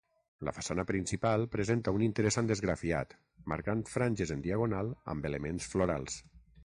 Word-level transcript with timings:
La 0.47 0.51
façana 0.53 0.85
principal 0.91 1.43
presenta 1.55 1.93
un 1.97 2.05
interessant 2.07 2.49
esgrafiat 2.55 3.13
marcant 3.53 3.85
franges 3.93 4.33
en 4.37 4.43
diagonal 4.47 4.91
amb 5.15 5.29
elements 5.33 5.69
florals. 5.75 6.19